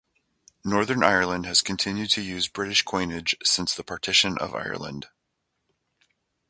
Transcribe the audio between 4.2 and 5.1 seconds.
of Ireland.